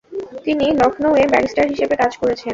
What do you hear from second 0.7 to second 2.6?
লখনৌয়ে barrister হিসেবে কাজ করেছেন।